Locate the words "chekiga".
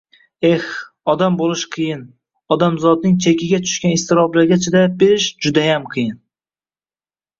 3.25-3.61